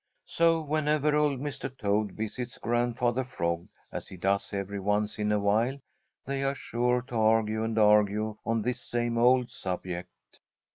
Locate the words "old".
1.15-1.39, 9.19-9.51